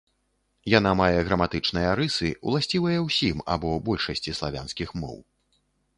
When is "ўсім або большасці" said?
3.07-4.37